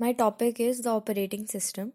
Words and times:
My 0.00 0.14
topic 0.14 0.58
is 0.58 0.80
the 0.80 0.88
operating 0.88 1.46
system. 1.46 1.92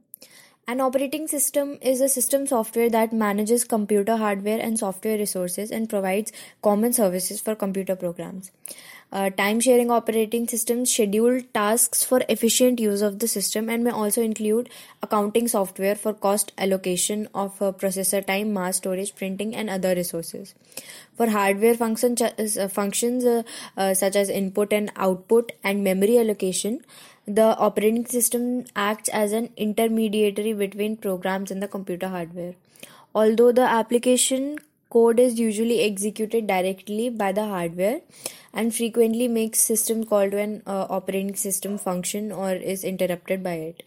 An 0.68 0.80
operating 0.80 1.28
system 1.28 1.80
is 1.82 2.02
a 2.02 2.08
system 2.08 2.46
software 2.46 2.88
that 2.88 3.12
manages 3.12 3.64
computer 3.64 4.18
hardware 4.18 4.60
and 4.62 4.78
software 4.78 5.18
resources 5.18 5.72
and 5.72 5.90
provides 5.90 6.32
common 6.62 6.94
services 6.94 7.42
for 7.42 7.56
computer 7.56 7.96
programs. 7.96 8.52
Uh, 9.12 9.30
time 9.30 9.60
sharing 9.62 9.92
operating 9.92 10.48
systems 10.48 10.92
schedule 10.92 11.40
tasks 11.54 12.04
for 12.04 12.22
efficient 12.28 12.80
use 12.80 13.02
of 13.02 13.20
the 13.20 13.28
system 13.28 13.70
and 13.70 13.84
may 13.84 13.92
also 13.92 14.22
include 14.22 14.68
accounting 15.02 15.48
software 15.48 15.96
for 15.96 16.14
cost 16.14 16.52
allocation 16.58 17.28
of 17.34 17.62
uh, 17.62 17.72
processor 17.72 18.26
time, 18.26 18.52
mass 18.52 18.78
storage, 18.78 19.16
printing, 19.16 19.56
and 19.56 19.70
other 19.70 19.96
resources. 19.96 20.54
For 21.16 21.30
hardware 21.30 21.76
function, 21.76 22.18
uh, 22.20 22.68
functions 22.68 23.24
uh, 23.24 23.44
uh, 23.78 23.94
such 23.94 24.16
as 24.16 24.30
input 24.30 24.74
and 24.74 24.92
output 24.98 25.54
and 25.64 25.84
memory 25.84 26.20
allocation, 26.20 26.82
the 27.26 27.56
operating 27.58 28.06
system 28.06 28.66
acts 28.76 29.10
as 29.10 29.32
an 29.32 29.50
intermediary 29.56 30.54
between 30.54 30.98
programs 30.98 31.52
and 31.52 31.64
the 31.64 31.68
computer 31.68 32.10
hardware. 32.10 32.56
Although 33.14 33.54
the 33.54 33.62
application 33.62 34.58
code 34.96 35.20
is 35.20 35.40
usually 35.40 35.82
executed 35.82 36.48
directly 36.48 37.10
by 37.10 37.32
the 37.34 37.46
hardware 37.46 38.00
and 38.54 38.74
frequently 38.74 39.28
makes 39.28 39.60
system 39.60 40.06
call 40.06 40.30
to 40.30 40.38
an 40.38 40.64
uh, 40.66 40.88
operating 40.90 41.36
system 41.36 41.78
function 41.78 42.32
or 42.32 42.54
is 42.54 42.84
interrupted 42.84 43.44
by 43.44 43.56
it. 43.70 43.84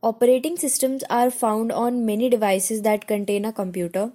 Operating 0.00 0.56
systems 0.56 1.02
are 1.10 1.30
found 1.30 1.72
on 1.72 2.06
many 2.06 2.30
devices 2.30 2.82
that 2.82 3.08
contain 3.08 3.44
a 3.44 3.52
computer 3.52 4.12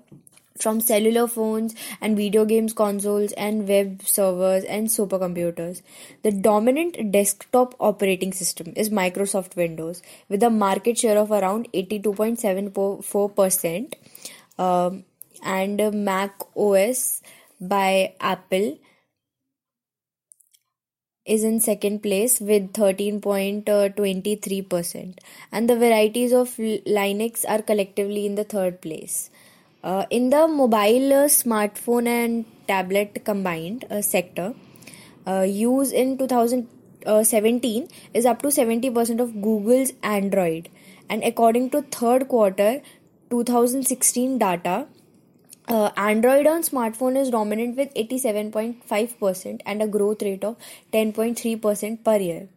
from 0.57 0.79
cellular 0.79 1.27
phones 1.27 1.75
and 1.99 2.15
video 2.15 2.45
games 2.45 2.71
consoles 2.71 3.33
and 3.33 3.67
web 3.67 4.01
servers 4.03 4.63
and 4.63 4.87
supercomputers. 4.87 5.81
The 6.21 6.31
dominant 6.31 7.11
desktop 7.11 7.75
operating 7.79 8.31
system 8.31 8.71
is 8.77 8.89
Microsoft 8.89 9.57
Windows 9.57 10.01
with 10.29 10.41
a 10.41 10.49
market 10.49 10.97
share 10.97 11.17
of 11.17 11.31
around 11.31 11.67
82.74%. 11.73 13.95
Um, 14.57 15.03
and 15.43 15.81
Mac 15.93 16.39
OS 16.55 17.21
by 17.59 18.13
Apple 18.19 18.77
is 21.25 21.43
in 21.43 21.59
second 21.59 22.03
place 22.03 22.39
with 22.39 22.71
13.23% 22.73 25.17
and 25.51 25.69
the 25.69 25.75
varieties 25.75 26.31
of 26.33 26.49
linux 26.57 27.45
are 27.47 27.61
collectively 27.61 28.25
in 28.25 28.33
the 28.35 28.43
third 28.43 28.81
place 28.81 29.29
uh, 29.83 30.05
in 30.09 30.29
the 30.29 30.47
mobile 30.47 31.13
uh, 31.13 31.27
smartphone 31.27 32.07
and 32.07 32.45
tablet 32.67 33.23
combined 33.25 33.85
uh, 33.89 34.01
sector, 34.01 34.53
uh, 35.27 35.41
use 35.41 35.91
in 35.91 36.17
2017 36.17 37.87
is 38.13 38.25
up 38.25 38.41
to 38.41 38.47
70% 38.47 39.19
of 39.19 39.41
Google's 39.41 39.91
Android. 40.01 40.69
And 41.09 41.23
according 41.23 41.71
to 41.71 41.81
third 41.81 42.29
quarter 42.29 42.81
2016 43.29 44.37
data, 44.37 44.87
uh, 45.67 45.91
Android 45.95 46.47
on 46.47 46.61
smartphone 46.61 47.17
is 47.17 47.29
dominant 47.29 47.77
with 47.77 47.93
87.5% 47.93 49.61
and 49.65 49.81
a 49.81 49.87
growth 49.87 50.21
rate 50.21 50.43
of 50.43 50.57
10.3% 50.91 52.03
per 52.03 52.17
year, 52.17 52.47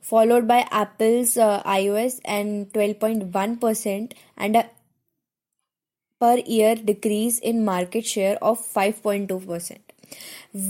followed 0.00 0.48
by 0.48 0.66
Apple's 0.70 1.36
uh, 1.36 1.62
iOS 1.62 2.20
and 2.24 2.72
12.1% 2.72 4.12
and 4.36 4.56
a 4.56 4.68
per 6.20 6.38
year 6.38 6.74
decrease 6.74 7.38
in 7.38 7.64
market 7.64 8.04
share 8.04 8.36
of 8.42 8.58
5.2%, 8.60 9.78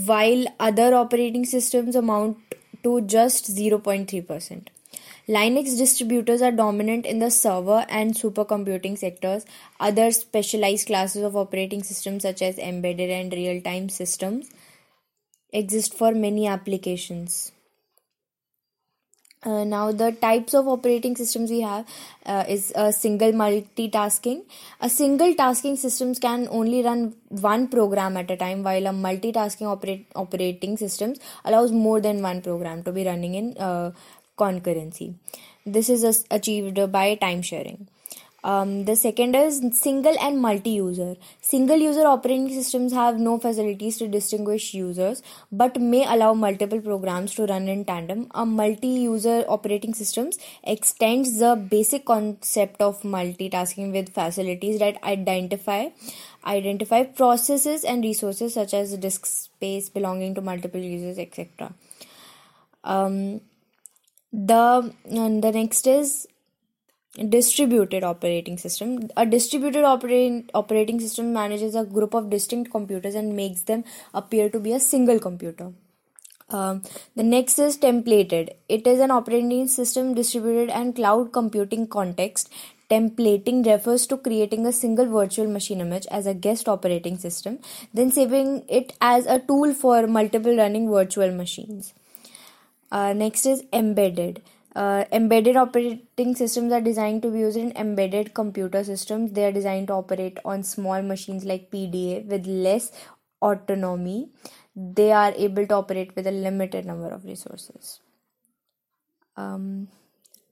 while 0.05 0.45
other 0.59 0.93
operating 0.93 1.45
systems 1.45 1.95
amount 1.95 2.37
to 2.83 3.01
just 3.01 3.55
0.3%. 3.55 4.67
Linux 5.29 5.77
distributors 5.77 6.41
are 6.41 6.51
dominant 6.51 7.05
in 7.05 7.19
the 7.19 7.29
server 7.29 7.85
and 7.87 8.15
supercomputing 8.15 8.97
sectors. 8.97 9.45
Other 9.79 10.11
specialized 10.11 10.87
classes 10.87 11.21
of 11.21 11.35
operating 11.35 11.83
systems, 11.83 12.23
such 12.23 12.41
as 12.41 12.57
embedded 12.57 13.11
and 13.11 13.31
real 13.31 13.61
time 13.61 13.89
systems, 13.89 14.49
exist 15.53 15.93
for 15.93 16.13
many 16.13 16.47
applications. 16.47 17.51
Uh, 19.41 19.63
now 19.63 19.89
the 19.89 20.11
types 20.11 20.53
of 20.53 20.67
operating 20.67 21.15
systems 21.15 21.49
we 21.49 21.61
have 21.61 21.85
uh, 22.25 22.43
is 22.49 22.73
a 22.75 22.91
single 22.91 23.31
multitasking 23.31 24.41
a 24.81 24.89
single 24.89 25.33
tasking 25.33 25.77
systems 25.77 26.19
can 26.19 26.45
only 26.51 26.83
run 26.83 27.15
one 27.29 27.69
program 27.69 28.17
at 28.17 28.29
a 28.29 28.35
time 28.35 28.63
while 28.63 28.85
a 28.85 28.89
multitasking 28.89 29.65
operate, 29.65 30.05
operating 30.13 30.75
systems 30.75 31.19
allows 31.45 31.71
more 31.71 32.01
than 32.01 32.21
one 32.21 32.41
program 32.41 32.83
to 32.83 32.91
be 32.91 33.05
running 33.05 33.35
in 33.35 33.57
uh, 33.57 33.91
concurrency 34.43 35.13
this 35.65 35.89
is 35.89 36.25
achieved 36.39 36.79
by 36.91 37.05
time 37.15 37.41
sharing 37.41 37.87
um, 38.43 38.85
the 38.85 38.95
second 38.95 39.35
is 39.35 39.61
single 39.73 40.15
and 40.19 40.41
multi-user. 40.41 41.15
Single-user 41.41 42.05
operating 42.07 42.49
systems 42.49 42.93
have 42.93 43.19
no 43.19 43.37
facilities 43.37 43.97
to 43.97 44.07
distinguish 44.07 44.73
users, 44.73 45.21
but 45.51 45.79
may 45.79 46.05
allow 46.05 46.33
multiple 46.33 46.79
programs 46.79 47.33
to 47.35 47.45
run 47.45 47.67
in 47.67 47.83
tandem. 47.83 48.27
A 48.33 48.45
multi-user 48.45 49.43
operating 49.47 49.93
systems 49.93 50.37
extends 50.63 51.39
the 51.39 51.55
basic 51.55 52.05
concept 52.05 52.81
of 52.81 53.01
multitasking 53.01 53.91
with 53.91 54.13
facilities 54.13 54.79
that 54.79 55.03
identify 55.03 55.89
identify 56.45 57.03
processes 57.03 57.83
and 57.83 58.01
resources 58.01 58.53
such 58.53 58.73
as 58.73 58.95
disk 58.97 59.25
space 59.25 59.89
belonging 59.89 60.33
to 60.33 60.41
multiple 60.41 60.79
users, 60.79 61.19
etc. 61.19 61.73
Um, 62.85 63.41
the 64.31 64.93
the 65.05 65.51
next 65.51 65.87
is 65.87 66.27
distributed 67.27 68.03
operating 68.03 68.57
system. 68.57 69.09
A 69.17 69.25
distributed 69.25 69.83
operating 69.83 70.49
operating 70.53 70.99
system 70.99 71.33
manages 71.33 71.75
a 71.75 71.85
group 71.85 72.13
of 72.13 72.29
distinct 72.29 72.71
computers 72.71 73.15
and 73.15 73.35
makes 73.35 73.61
them 73.61 73.83
appear 74.13 74.49
to 74.49 74.59
be 74.59 74.73
a 74.73 74.79
single 74.79 75.19
computer. 75.19 75.73
Um, 76.49 76.83
the 77.15 77.23
next 77.23 77.59
is 77.59 77.77
templated. 77.77 78.49
It 78.67 78.87
is 78.87 78.99
an 78.99 79.11
operating 79.11 79.67
system 79.67 80.13
distributed 80.13 80.69
and 80.69 80.95
cloud 80.95 81.31
computing 81.31 81.87
context. 81.87 82.51
Templating 82.89 83.63
refers 83.67 84.07
to 84.07 84.17
creating 84.17 84.65
a 84.65 84.71
single 84.71 85.05
virtual 85.05 85.47
machine 85.47 85.79
image 85.79 86.07
as 86.09 86.25
a 86.25 86.33
guest 86.33 86.67
operating 86.67 87.19
system 87.19 87.59
then 87.93 88.11
saving 88.11 88.63
it 88.67 88.93
as 88.99 89.27
a 89.27 89.37
tool 89.37 89.75
for 89.75 90.07
multiple 90.07 90.57
running 90.57 90.89
virtual 90.89 91.31
machines 91.31 91.93
uh, 92.91 93.13
next 93.13 93.45
is 93.45 93.63
embedded 93.73 94.41
uh, 94.75 95.03
embedded 95.11 95.55
operating 95.57 96.35
systems 96.35 96.71
are 96.71 96.81
designed 96.81 97.21
to 97.23 97.31
be 97.31 97.39
used 97.39 97.57
in 97.57 97.71
embedded 97.75 98.33
computer 98.33 98.83
systems. 98.83 99.31
They 99.31 99.45
are 99.45 99.51
designed 99.51 99.87
to 99.87 99.93
operate 99.93 100.37
on 100.45 100.63
small 100.63 101.01
machines 101.01 101.43
like 101.43 101.71
PDA 101.71 102.25
with 102.25 102.45
less 102.45 102.91
autonomy. 103.41 104.29
They 104.75 105.11
are 105.11 105.33
able 105.35 105.65
to 105.67 105.73
operate 105.73 106.15
with 106.15 106.27
a 106.27 106.31
limited 106.31 106.85
number 106.85 107.09
of 107.09 107.25
resources. 107.25 107.99
Um, 109.35 109.87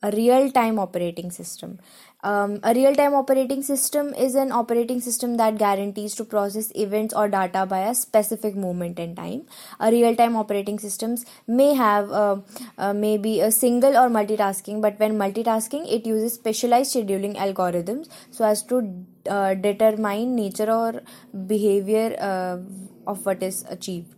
a 0.03 0.11
real 0.11 0.51
time 0.51 0.77
operating 0.79 1.31
system. 1.31 1.79
Um, 2.23 2.59
a 2.63 2.73
real 2.73 2.95
time 2.95 3.13
operating 3.13 3.61
system 3.61 4.13
is 4.15 4.35
an 4.35 4.51
operating 4.51 4.99
system 4.99 5.37
that 5.37 5.57
guarantees 5.57 6.15
to 6.15 6.25
process 6.25 6.71
events 6.75 7.13
or 7.13 7.27
data 7.29 7.65
by 7.65 7.79
a 7.89 7.95
specific 7.95 8.55
moment 8.55 8.99
in 8.99 9.15
time. 9.15 9.43
A 9.79 9.91
real 9.91 10.15
time 10.15 10.35
operating 10.35 10.79
systems 10.79 11.25
may 11.47 11.73
have 11.75 12.11
uh, 12.11 12.37
uh, 12.77 12.93
maybe 12.93 13.39
a 13.39 13.51
single 13.51 13.95
or 13.95 14.09
multitasking, 14.09 14.81
but 14.81 14.99
when 14.99 15.17
multitasking, 15.17 15.91
it 15.91 16.05
uses 16.05 16.33
specialized 16.33 16.95
scheduling 16.95 17.35
algorithms 17.35 18.09
so 18.31 18.45
as 18.45 18.63
to 18.63 19.05
uh, 19.29 19.53
determine 19.53 20.35
nature 20.35 20.71
or 20.71 21.01
behavior 21.45 22.15
uh, 22.19 22.57
of 23.05 23.25
what 23.25 23.43
is 23.43 23.63
achieved. 23.69 24.16